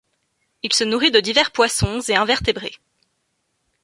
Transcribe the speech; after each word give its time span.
Il 0.63 0.73
se 0.73 0.83
nourrit 0.83 1.11
de 1.11 1.19
divers 1.19 1.51
poissons 1.51 1.99
et 2.09 2.15
invertébrés. 2.15 2.73